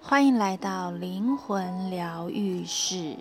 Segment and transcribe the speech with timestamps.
[0.00, 3.14] 欢迎来到灵魂疗愈室。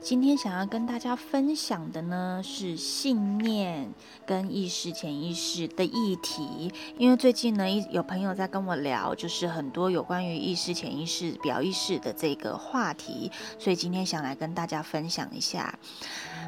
[0.00, 3.92] 今天想要跟大家分享的呢，是信念
[4.24, 6.72] 跟意识、潜意识的议题。
[6.96, 15.78] 因为最近呢，有朋友在跟我聊，就是很多有关于意识、潜意识、表意识的这个话题，所以今天想来跟大家分享一下。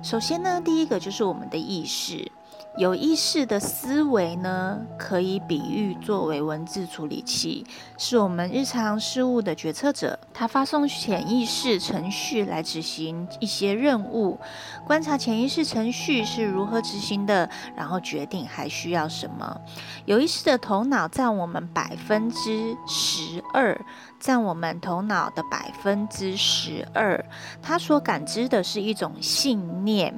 [0.02, 2.30] 首先呢，第一个就是我们的意识。
[2.76, 7.64] 有意识的思维呢，可以比喻作为文字处理器，
[7.96, 10.18] 是我们日常事务的决策者。
[10.32, 14.36] 它发送潜意识程序来执行一些任务，
[14.84, 19.56] 观察潜意识程序是如何执行的，然后决定还需要什么。
[20.04, 23.80] 有意识的头脑占我们百分之十二，
[24.18, 27.24] 占我们头脑的百分之十二。
[27.62, 30.12] 它所感知的是一种信念。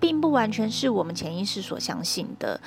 [0.00, 2.60] 并不完全是我们潜意识所相信的，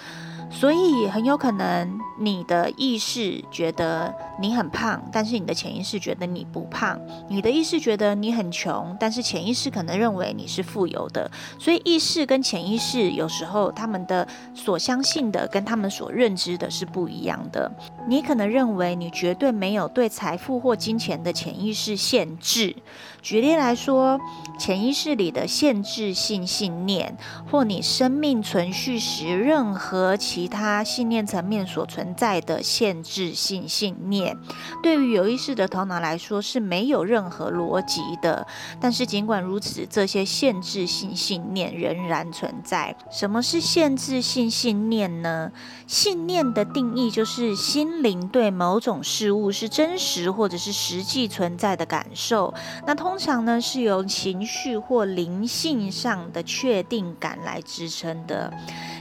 [0.51, 11.29] 所以很有可能你的意识觉得你很胖，但是你的潜意识觉得你不胖；你的意识觉得你很穷，但是潜意识可能认为你是富有的。
[11.57, 17.71] 所以意识跟潜意识有时候他们的所相信的跟他们所认知的是不一样的。
[18.07, 22.75] 你可能认为你绝对没有对财富或金钱的潜意识限制。
[23.21, 24.19] 举例来说，
[24.57, 27.15] 潜意识里的限制性信念，
[27.49, 34.35] 或你生命存续时任何其其他信念层面所存在的限制性信念，
[34.81, 38.47] 对于有意识的头脑来说是没有任何逻辑的。
[38.79, 42.95] 但是尽管如此，这些限制性信念仍然存在。
[43.11, 45.51] 什么是限制性信念呢？
[45.85, 52.51] 信念的定义就是心灵对某种事物是真实或者是实际存在的感受。
[52.87, 58.51] 那通常呢，是由情绪或灵性上的确定感来支撑的。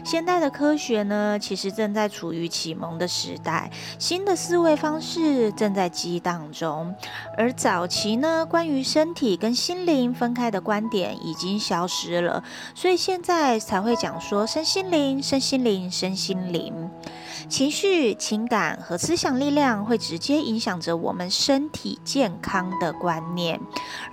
[0.04, 6.94] 现代的科学呢，其实正在处于启蒙的时代，新的思维方式正在激荡中。
[7.36, 12.42] 而早期呢，关于身体跟心灵分开的观点已经消失了，
[12.74, 16.90] 所以现在才会讲说身心灵、身心灵、身心灵。
[17.48, 23.60] 情绪、情感和思想力量会直接影响着我们身体健康的观念，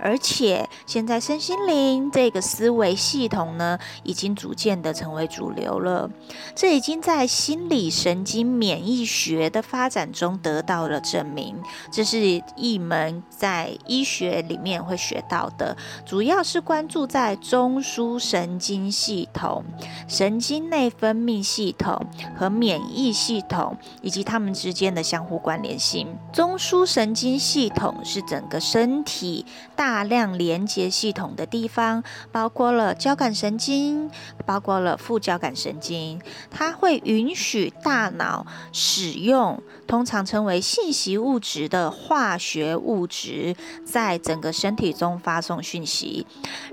[0.00, 6.10] 而且现在身心灵这个思维系统呢，已经逐渐的成为主流了。
[6.54, 11.56] 这已经在心理神经免疫学的发展中得到了证明。
[11.90, 19.64] 这是一门在医学里面会学到的，主要是关注在中枢神经系统、
[20.06, 22.06] 神经内分泌系统
[22.36, 26.06] 和免疫系统以及它们之间的相互关联性。
[26.32, 34.08] 中枢神经系统是整个身体大量连接系统的地方，包括了交感神经，
[34.46, 36.20] 包括了副交感神经。
[36.48, 46.24] 它会允许大脑使用通常称为信息物质的化学物质，在整个身体中发送讯息。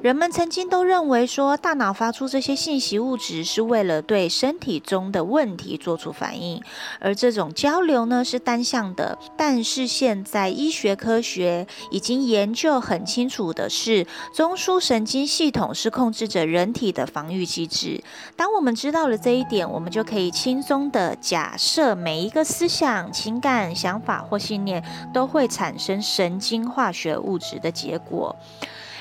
[0.01, 6.61] 人们曾经都认为说，大脑发出这些信息物质是为了对身体中的问题做出反应应。
[6.99, 18.03] 而这种交流呢，是单向的，但是现在医学科学已经研究很清楚的是，中枢神经系统是控制着人体的防御机制。
[18.35, 28.35] 当我们知道了这一点，我们就可以轻松的假设每一个思想、情感、想法或信念都会产生神经化学物质的结果。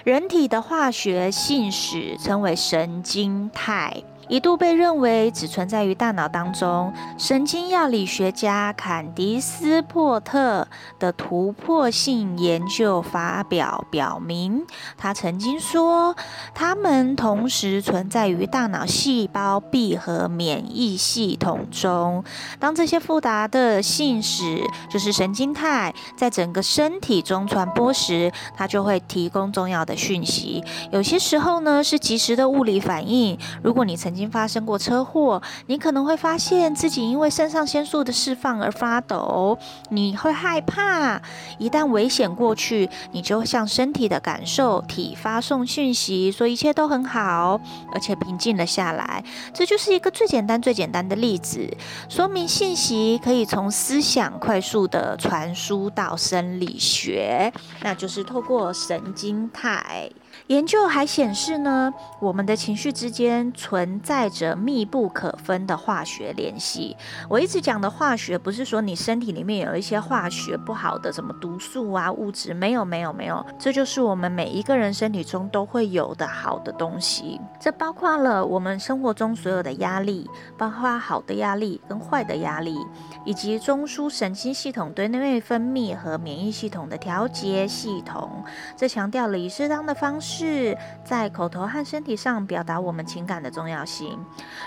[0.05, 4.03] 人体的化学信使称为神经肽。
[4.29, 6.93] 一度被认为只存在于大脑当中。
[7.19, 10.67] 神经药理学家坎迪斯·珀特
[10.99, 14.65] 的突破性研究发表表明，
[14.97, 16.17] 他曾经说，
[16.55, 22.25] 它们同时存在于大脑细胞壁和免疫系统中。
[22.59, 30.65] 当这些复杂的信使，就是神经肽，在整个身体中传播时，它就会提供重要的讯息。
[30.91, 33.39] 有些时候呢，是即时的物理反应。
[33.63, 39.59] 如果你曾经经发生过车祸，你可能会发现自己因为肾上腺素的释放而发抖，
[39.91, 41.21] 你会害怕。
[41.59, 47.61] 一旦危险过去，你就会向身体的感受体发送讯息，说一切都很好，
[47.93, 49.23] 而且平静了下来。
[49.53, 51.69] 这就是一个最简单、最简单的例子，
[52.09, 57.53] 说明信息可以从思想快速的传输到生理学，
[57.83, 60.11] 那就是透过神经肽。
[60.49, 66.95] 研究还显示呢，我们的情绪之间存在着密不可分的化学联系。
[67.31, 77.41] 我一直讲的化学，不是说你身体里面有一些化学不好的什么毒素啊物质，没有没有没有，这就是我们每一个人身体中都会有的好的东西。
[77.59, 82.77] 这包括了我们生活中所有的压力，包括好的压力跟坏的压力，
[83.25, 88.45] 以及中枢神经系统对内分泌和免疫系统的调节系统。
[88.77, 90.34] 这强调了以适当的方式。
[90.37, 94.19] 是在口头和身体上表达我们情感的重要性。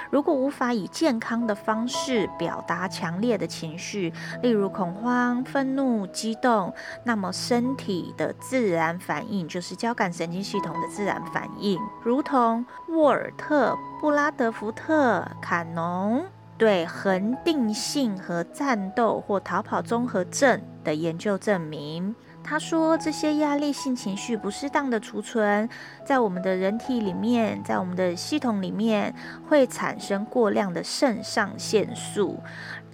[0.09, 6.73] 如果无法以健康的方式表达强烈的情绪，例如恐慌、愤怒、激动，
[7.03, 11.77] 那么身体的自然反应就是交感神经系统的自然反应。
[12.01, 16.25] 如同沃尔特·布拉德福特·坎农
[16.57, 22.15] 对恒定性和战斗或逃跑综合症的研究证明。
[22.43, 25.67] 他说，这些压力性情绪不适当的储存
[26.05, 29.13] 在我们的人体里面，在我们的系统里面，
[29.49, 32.39] 会产生过量的肾上腺素。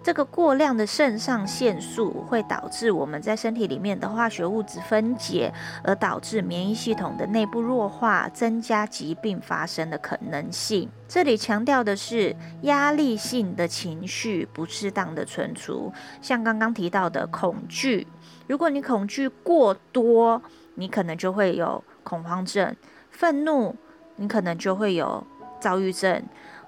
[0.02, 10.90] 这个过量的肾上腺素会导致我们在身体里面的化学物质分解，而导致免疫系统的内部弱化，增加疾病发生的可能性。
[11.08, 18.06] 这里强调的是压力性的情绪不适当的存储，像刚刚提到的恐惧。
[18.48, 20.42] 如果你恐惧过多，
[20.76, 22.74] 你可能就会有恐慌症；
[23.10, 23.76] 愤怒，
[24.18, 25.26] 你可能就会有
[25.60, 26.22] 躁郁症；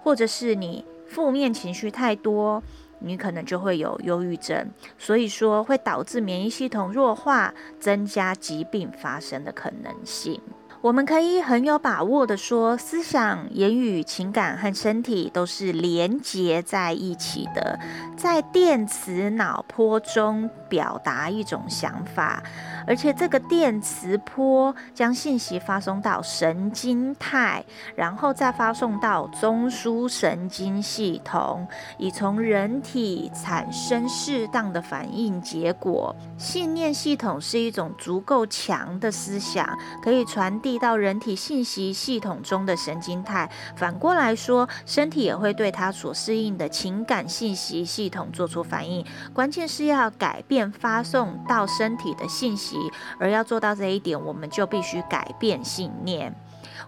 [0.03, 2.63] 或者是你负面情绪太多，
[2.99, 4.71] 你可能就会有忧郁症。
[4.97, 10.39] 所以说，会导致免疫系统弱化，增加疾病发生的可能性。
[10.85, 17.79] 我们可以很有把握的说，思想、言语、情感和身体都是连结在一起的，
[18.15, 22.43] 在电磁脑波中表达一种想法。
[22.87, 27.63] 而且这个电磁波将信息发送到神经肽，
[27.95, 31.67] 然后再发送到中枢神经系统，
[31.97, 36.15] 以从人体产生适当的反应结果。
[36.37, 39.67] 信念系统是一种足够强的思想，
[40.03, 43.49] 可以传递到人体信息系统中的神经肽。
[43.75, 49.05] 反过来说，身体也会对它所适应的情感信息系统做出反应。
[49.33, 52.74] 关键是要改变发送到身体的信息。
[53.19, 56.33] 而要做到这一点，我们就必须改变信念。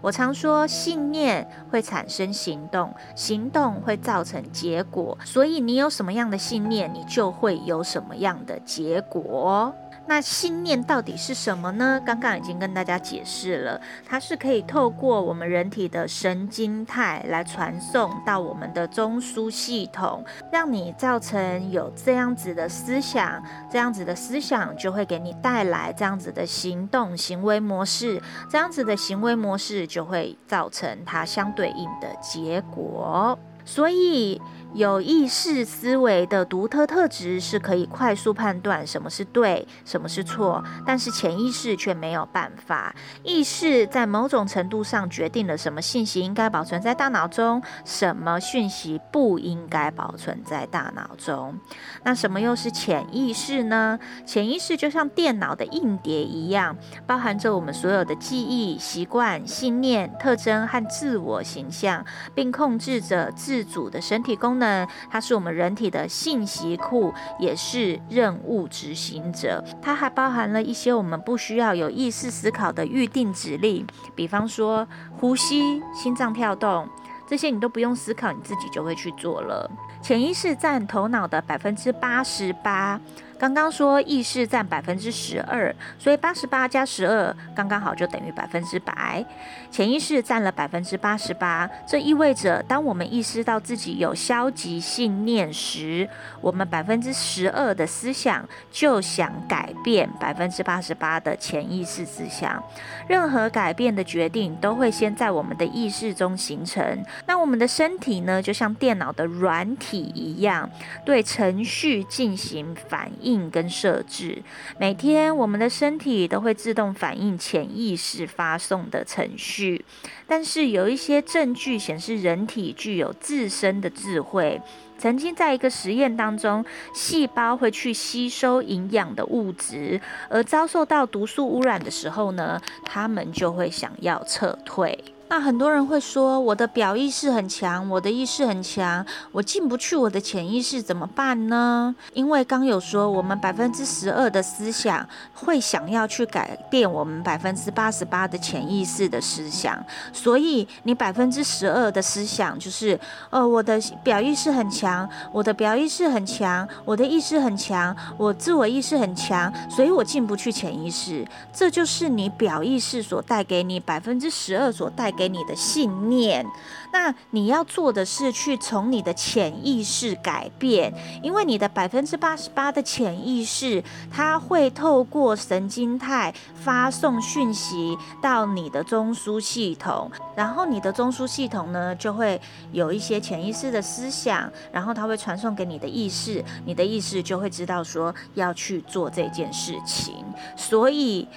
[0.01, 5.17] 我常说，信念会产生行动，行动会造成结果。
[5.23, 9.73] 所以，你有什么样的信念，你就会有什么样的结果。
[10.07, 12.01] 那信念到底是什么呢？
[12.05, 34.41] 刚刚已经跟大家解释了，它是可以透过我们人体的神经态来传送到我们的中枢系统，让你造成有这样子的思想，这样子的思想就会给你带来这样子的行动行为模式，这样子的行为模式就会造成它相对应的结果，所以。
[34.73, 42.93] 有意识思维的独特特质是可以快速判断什么是对，什么是错，但是潜意识却没有办法。
[43.23, 51.57] 意识在某种程度上决定了什么信息应该保存在大脑中，什么讯息不应该保存在大脑中。
[52.03, 53.97] 那什么又是潜意识呢？
[54.25, 56.75] 潜意识就像电脑的硬碟一样，
[57.07, 62.05] 包含着我们所有的记忆、习惯、信念、特征和自我形象，
[62.35, 69.63] 并控制着自主的身体功呢，它是我们人体的信息库，也是任务执行者。
[69.81, 74.87] 它还包含了一些我们不需要有意识思考的预定指令，比方说
[75.19, 76.87] 呼吸、心脏跳动，
[77.27, 79.69] 这些你都不用思考，你自己就会去做了。
[80.01, 82.99] 潜意识占头脑的百分之八十八。
[83.39, 89.23] 刚刚说意识占百分之十二，所以八十八加十二刚刚好就等于百分之百。
[89.69, 96.09] 潜意识占了百分之八十八，这意味着当我们意识到自己有消极信念时，
[96.41, 102.63] 我们百分之十二的思想就想改变百分之八十八的潜意识思想。
[103.07, 107.05] 任何改变的决定都会先在我们的意识中形成。
[107.27, 110.67] 那我们的身体呢，就像电脑的软体一样，
[111.05, 113.26] 对程序进行反应。
[113.27, 114.41] 应跟设置，
[114.79, 119.83] 每天我们的身体都会自动反映潜意识发送的程序。
[120.25, 124.61] 但是有一些证据显示，人体具有自身的智慧。
[124.97, 135.03] 曾经在一个实验当中，细胞会去吸收营养的物质，而遭受到毒素污染的时候呢，他们就会想要撤退。
[135.29, 141.93] 那很多人会说，我的表意识很强，我的意识很强，我进不去我的潜意识怎么办呢？
[142.13, 149.77] 因为刚有说，我们百分之十二的思想会想要去改变我们百分之八十八的潜意识的思想，
[150.13, 152.97] 所以你百分之十二的思想就是，
[153.29, 166.45] 呃，我的表意识很强，我的表意识很强，我的意识很强，我自我意识很强，所以我进不去潜意识，这就是你表意识所带给你百分之十二所带给你的信念。
[166.91, 182.39] 那你要做的是去从你的潜意识改变，因为你的百分之八十八的潜意识，它会透过神经态发送讯息到你的中枢系统，然后你的中枢系统呢就会
[182.71, 190.15] 有一些潜意识的思想，然后它会传送给你的意识，你的意识就会知道说要去做这件事情。
[190.55, 191.27] 所以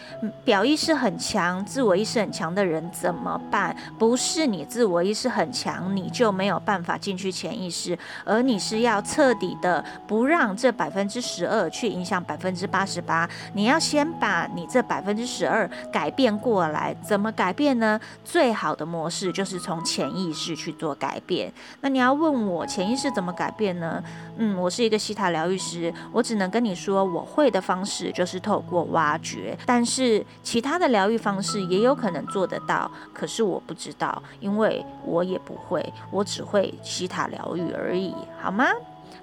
[0.44, 3.76] 表意识很强、自我意识很强的人怎么办？
[3.98, 13.26] 不是你自我意识很很强，你就没有办法进去潜意识，而你是要彻底的不让这百分之十二去影响百分之八十八。
[13.54, 17.98] 你要先把你这百分之十二改变过来，怎么改变呢？
[18.22, 21.50] 最好的模式就是从潜意识去做改变。
[21.80, 24.04] 那你要问我潜意识怎么改变呢？
[24.36, 35.29] 嗯，我是一个西塔疗愈师，我只能跟你说我会的方式就是透过挖掘，但是其他的疗愈方式也有可能做得到，可是我不知道，因为我。
[35.30, 38.66] 也不会，我只会西塔疗愈而已，好吗？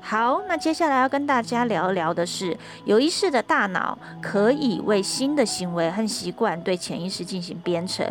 [0.09, 8.05] 好，那接下来要跟大家聊一聊的是，有意识的大脑可以为新的行为和习惯对潜意识进行编程。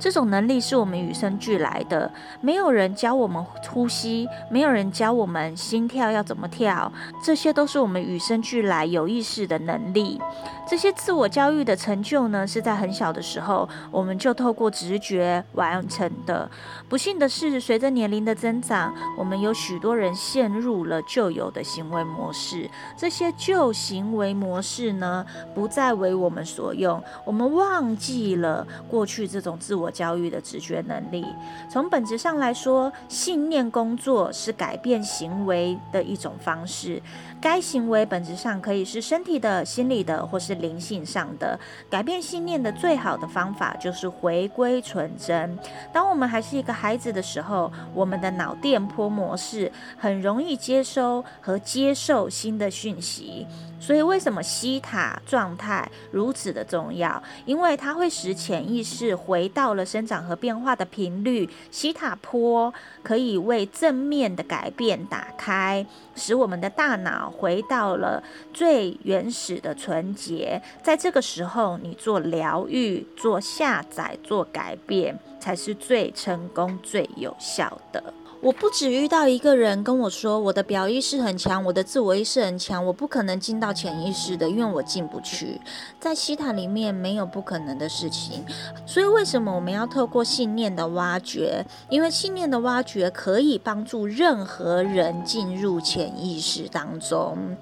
[0.00, 6.90] 这种能力是我们与生俱来的，没有人教我们呼吸，没有人教我们心跳要怎么跳，
[7.22, 10.18] 这些都是我们与生俱来有意识的能力。
[10.66, 16.50] 这些自我教育的成就呢，是在很小的时候我们就透过直觉完成的。
[16.88, 21.41] 不幸的是，随着年龄的增长，我们有许多人陷入了旧有。
[21.42, 27.02] 有的行为模式，这些旧行为模式呢，不再为我们所用。
[27.24, 31.26] 我们忘记了过去这种自我教育的直觉能力。
[31.68, 37.02] 从本质上来说，信念工作是改变行为的一种方式。
[37.40, 41.58] 该行为本质上可以是身体的、心理的，或是灵性上的。
[41.90, 45.58] 改变信念的最好的方法就是回归纯真。
[45.92, 53.46] 当我们还是一个孩子的时候，我们的脑电波模式很容易接收和接受新的讯息。
[53.80, 57.20] 所以，为什么西塔状态如此的重要？
[57.44, 61.50] 因为它会使潜意识回到了生长和变化的频率。
[61.72, 68.22] 西塔波可以为正面的改变打开，使我们的大脑回到了
[68.54, 70.62] 最原始的纯洁。
[70.80, 78.14] 在这个时候，你做疗愈、做下载、做改变，才是最成功、最有效的。
[78.42, 85.60] 我不止遇到一个人跟我说，我的表意识很强，我的自我意识很强，我不可能进到潜意识的，因为我进不去。
[86.00, 88.44] 在西塔里面没有不可能的事情，
[88.84, 91.64] 所以为什么我们要透过信念的挖掘？
[91.88, 97.56] 因为信念的挖掘可以帮助任何人进入潜意识当中。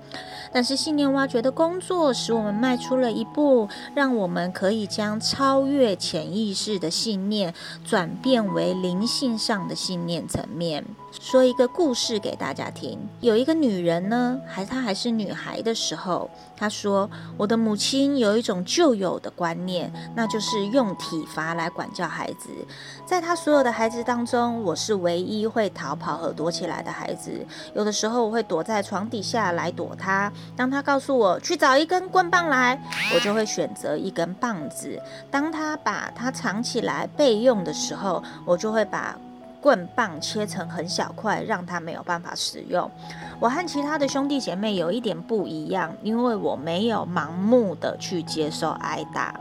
[0.53, 7.55] 但是信念挖掘的工作使我们迈出了一步，让我们可以将超越潜意识的信念
[7.85, 10.85] 转变为灵性上的信念层面。
[11.19, 12.99] 说一个故事给大家听。
[13.21, 22.49] 有一个女人呢，还她还是女孩的时候，她说：“我的母亲有一种旧有的观念，那就是用体罚来管教孩子。
[23.05, 27.45] 在她所有的孩子当中，我是唯一会逃跑和躲起来的孩子。
[27.75, 30.33] 有的时候我会躲在床底下来躲她。
[30.57, 32.81] 当她告诉我去找一根棍棒来，
[33.15, 35.01] 我就会选择一根棒子。
[35.31, 39.17] 当她把它藏起来备用的时候，我就会把。”
[39.61, 42.91] 棍棒切成很小块，让他没有办法使用。
[43.39, 49.39] 我和其他的兄弟姐妹有一点不一样，因为我没有盲目的去接受挨打。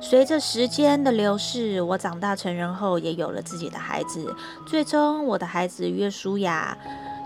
[0.00, 4.34] 随着时间的流逝，我长大成人后也有了自己的孩子。
[4.66, 6.76] 最终，我的孩子约书亚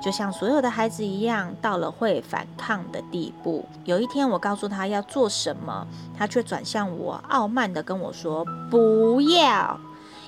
[0.00, 3.66] 就像所有的孩子一样，到了会反抗的地步。
[3.84, 5.84] 有一天，我告诉他要做什么，
[6.16, 9.78] 他却转向我，傲慢地跟我说：“不要。”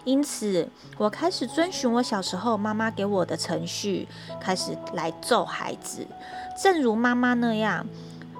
[0.05, 0.69] 因此，
[0.99, 4.09] 我开始遵循我小时候妈妈给我的程序，
[4.41, 6.07] 开始来揍孩子。
[6.61, 7.87] 正如妈妈那样，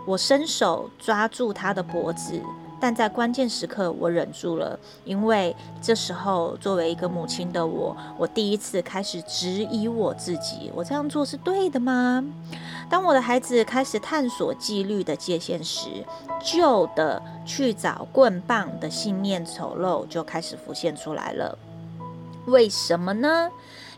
[0.07, 2.43] 我伸手抓住他的脖子，
[2.83, 12.25] 但在关键时刻我忍住了，因为这时候作为一个母亲的我，我第一次开始质疑我自己：我这样做是对的吗？
[12.91, 16.05] 当我的孩子开始探索纪律的界限时，
[16.43, 21.57] 旧的去找棍棒的信念丑陋就开始浮现出来了。
[22.47, 23.49] 为什么呢？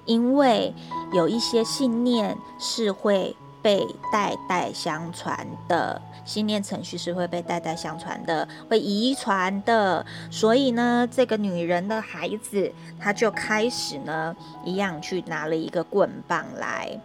[0.05, 0.75] 因为
[1.14, 10.04] 有一些信念是会被代代相传的，信念程序是会被代代相传的，会遗传的。
[10.30, 17.00] 所以呢，这个女人的孩子，她就开始呢，一样去拿了一个棍棒来，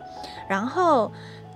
[0.49, 1.09] 然后。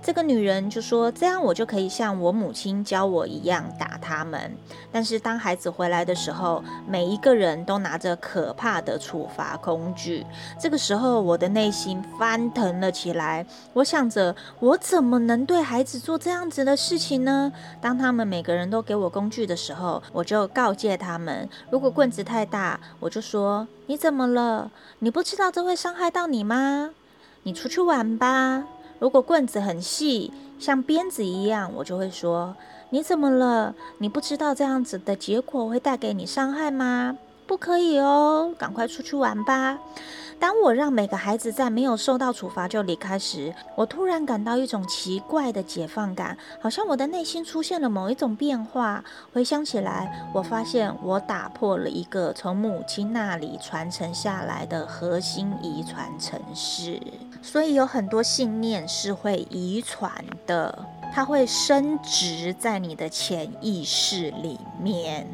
[0.04, 4.54] 这个女人就说：“这样我就可以像我母亲教我一样打他们。
[4.92, 10.26] 但是当孩子回来的时候，每一个人都拿着可怕的处罚工具。
[10.60, 13.46] 这个时候，我的内心翻腾了起来。
[13.72, 17.50] 我想着，我怎么能对孩子做这样子的事情呢？
[17.80, 24.70] 当他们每个人都给我工具的时候，我就告诫他们：如果棍子太大，我就说：你怎么了？
[24.98, 26.90] 你不知道这会伤害到你吗？
[27.44, 28.64] 你出去玩吧。”
[28.98, 32.56] 如果棍子很细，像鞭子一样，我就会说
[32.90, 33.74] ：“你怎么了？
[33.98, 37.16] 你不知道这样子的结果会带给你伤害吗？
[37.46, 39.78] 不可以哦，赶快出去玩吧。”
[40.38, 49.02] 当我让每个孩子在没有受到处罚就离开时，我突然感到一种奇怪的解放感，好像我的内心出现了某一种变化。
[49.32, 57.00] 回想起来，我发现我打破了一个从母亲那里传承下来的核心遗传程式。
[57.40, 60.12] 所以有很多信念是会遗传
[60.46, 65.26] 的，它会升值在你的潜意识里面。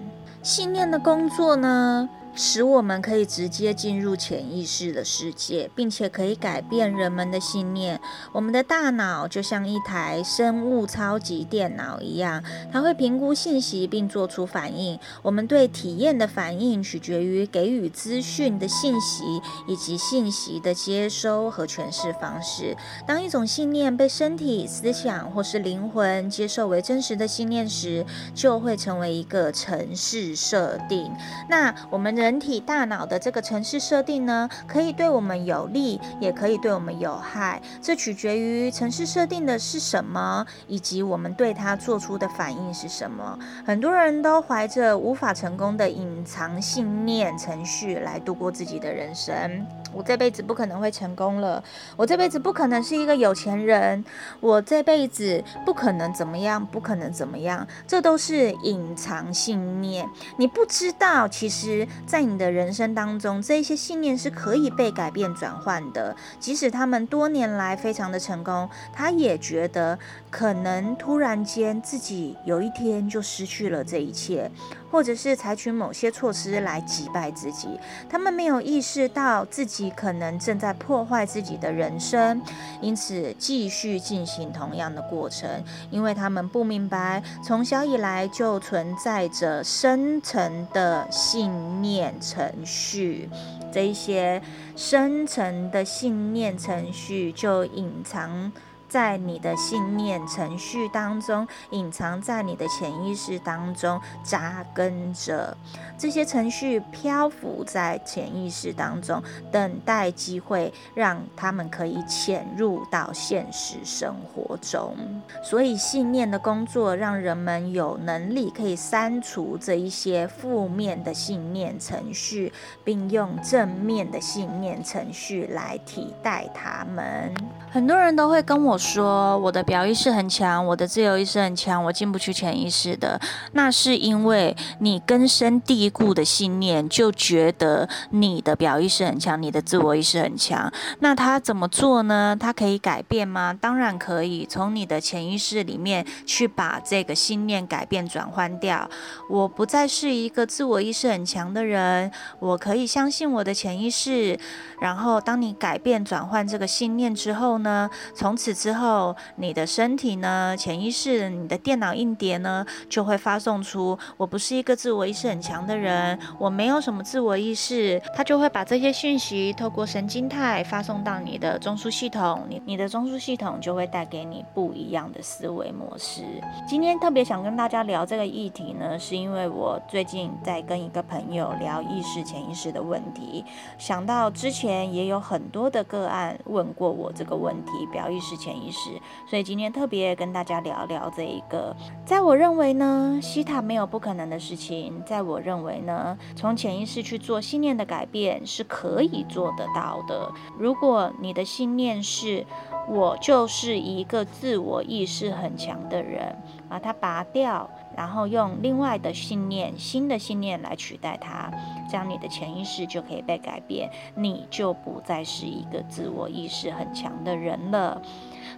[0.43, 2.09] 信念的工作呢，
[2.43, 8.01] 使我们可以直接进入潜意识的世界，并且可以改变人们的信念。
[8.33, 12.43] 我们的大脑就像一台生物超级电脑一样，
[12.73, 14.99] 它会评估信息并做出反应。
[15.21, 22.75] 我们对体验的反应取决于给予资讯的信息以及信息的接收和诠释方式。
[23.07, 31.13] 当一种信念被身体、思想或是灵魂接受为真实的信念时，就会成为一个程式设定。
[31.51, 32.30] 那我们。
[32.31, 37.61] 人体大脑的这个程式设定呢，可以对我们有利，也可以对我们有害。
[37.83, 43.37] 这取决于程式设定的是什么，以及我们对它做出的反应是什么。
[43.67, 49.67] 很多人都怀着无法成功的隐藏信念程序来度过自己的人生。
[49.93, 51.63] 我这辈子不可能会成功了，
[51.97, 54.05] 我这辈子不可能是一个有钱人，
[54.41, 60.09] 我这辈子不可能怎么样，不可能怎么样，这都是隐藏信念。
[60.37, 61.89] 你不知道，其实。
[62.07, 66.17] 在你的人生当中，这些信念是可以被改变转换的。
[66.41, 69.99] 即使他们多年来非常的成功，他也觉得
[70.31, 74.51] 可能突然间自己有一天就失去了这一切，
[74.91, 77.69] 或者是采取某些措施来击败自己。
[78.09, 82.41] 他们没有意识到自己可能正在破坏自己的人生，
[82.81, 85.49] 因此继续进行同样的过程，
[85.91, 92.15] 因为他们不明白从小以来就存在着深层的信念。
[92.21, 93.29] 程序，
[93.73, 94.43] 这一些
[94.77, 98.53] 深层的信念程序就隐藏
[98.91, 105.57] 在你的信念程序当中，隐藏在你的潜意识当中，扎根着。
[105.97, 109.23] 这些程序漂浮在潜意识当中，
[109.53, 114.97] 等待机会，让他们可以潜入到现实生活中。
[115.45, 127.33] 所以，信念的工作让人们有能力可以删除这一些负面的信念程序，并用正面的信念程序来替代他们。
[127.71, 133.21] 很多人都会跟我说，我的表意识很强，我的自由意识很强，我进不去潜意识的。
[133.53, 140.73] 那是因为你根深蒂固的信念就觉得你的表意识很强，你的自我意识很强。
[141.01, 142.35] 那他怎么做呢？
[142.41, 143.53] 他可以改变吗？
[143.61, 148.89] 当然可以，从你的潜意识里面去把这个信念改变转换掉。
[149.29, 154.39] 我不再是一个自我意识很强的人，我可以相信我的潜意识。
[154.81, 176.23] 然后，当你改变转换这个信念之后呢，从此之之后，你的身体呢，潜意识，你的电脑硬碟呢，就会发送出“我不是一个自我意识很强的人，我没有什么自我意识”，它就会把这些讯息透过神经态发送到你的中枢系统，你你的中枢系统就会带给你不一样的思维模式。
[176.69, 183.45] 今天特别想跟大家聊这个议题呢，是因为我最近在跟一个朋友聊意识、潜意识的问题，
[183.79, 184.95] 想到之前。
[184.95, 188.91] 也有很多的个案问过我这个问题，表意识、潜意识，
[189.27, 191.75] 所以今天特别跟大家聊聊这一个。
[192.05, 195.03] 在我认为呢，西塔没有不可能的事情。
[195.07, 200.31] 在我认为呢，从潜意识去做信念的改变是可以做得到的。
[200.59, 202.45] 如果你的信念是
[202.89, 206.37] 我就是一个自我意识很强的人，
[206.69, 211.51] 把它拔掉，然后用另外的信念、新的信念来取代它，
[211.89, 218.01] 这样你的潜意识就可以被改变，你就不再是一个自我意识很强的人了。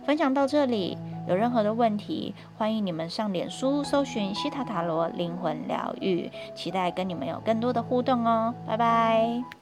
[0.05, 9.43] 分享到这里，有任何的问题，欢迎你们上脸书搜寻西塔塔罗灵魂疗愈，期待跟你们有更多的互动哦，拜拜。